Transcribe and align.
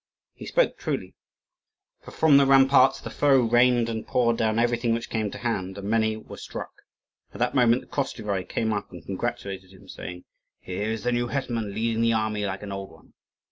He 0.33 0.47
spoke 0.47 0.79
truly; 0.79 1.13
for 2.01 2.09
from 2.09 2.37
the 2.37 2.47
ramparts 2.47 2.99
the 2.99 3.11
foe 3.11 3.41
rained 3.41 3.87
and 3.87 4.07
poured 4.07 4.35
down 4.35 4.57
everything 4.57 4.95
which 4.95 5.11
came 5.11 5.29
to 5.29 5.37
hand, 5.37 5.77
and 5.77 5.87
many 5.87 6.17
were 6.17 6.37
struck. 6.37 6.71
At 7.35 7.39
that 7.39 7.53
moment 7.53 7.81
the 7.81 7.87
Koschevoi 7.87 8.45
came 8.49 8.73
up 8.73 8.91
and 8.91 9.05
congratulated 9.05 9.69
him, 9.73 9.87
saying, 9.87 10.23
"Here 10.59 10.89
is 10.89 11.03
the 11.03 11.11
new 11.11 11.27
hetman 11.27 11.75
leading 11.75 12.01
the 12.01 12.13
army 12.13 12.47
like 12.47 12.63
an 12.63 12.71
old 12.71 12.89
one!" 12.89 13.13